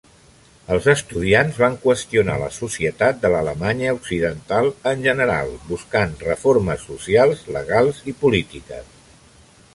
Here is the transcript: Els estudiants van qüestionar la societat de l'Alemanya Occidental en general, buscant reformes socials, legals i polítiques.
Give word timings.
Els 0.75 0.85
estudiants 0.93 1.59
van 1.63 1.75
qüestionar 1.83 2.37
la 2.43 2.47
societat 2.55 3.19
de 3.25 3.31
l'Alemanya 3.35 3.93
Occidental 3.99 4.71
en 4.95 5.05
general, 5.09 5.55
buscant 5.69 6.19
reformes 6.25 6.89
socials, 6.91 7.47
legals 7.59 8.03
i 8.15 8.19
polítiques. 8.27 8.93